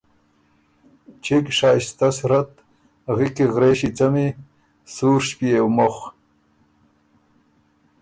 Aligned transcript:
چِګ 1.23 1.45
شائسته 1.57 2.07
صورت، 2.17 2.49
غِکی 3.15 3.45
غرېݭی 3.53 3.89
څمی، 3.97 4.27
سُوڒ 4.93 5.19
ݭپيېو 5.27 5.67
مُخ، 5.75 5.95